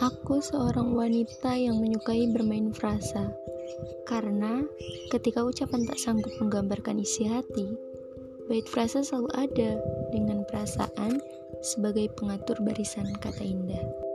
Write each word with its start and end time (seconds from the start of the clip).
Aku 0.00 0.42
seorang 0.42 0.92
wanita 0.92 1.54
yang 1.54 1.78
menyukai 1.78 2.26
bermain 2.32 2.72
frasa, 2.74 3.30
karena 4.08 4.66
ketika 5.14 5.46
ucapan 5.46 5.86
tak 5.86 5.98
sanggup 6.00 6.32
menggambarkan 6.42 6.98
isi 7.00 7.28
hati, 7.28 7.78
bait 8.50 8.66
frasa 8.66 9.06
selalu 9.06 9.30
ada 9.36 9.70
dengan 10.10 10.42
perasaan 10.48 11.22
sebagai 11.62 12.10
pengatur 12.18 12.58
barisan 12.64 13.06
kata 13.20 13.44
indah. 13.46 14.09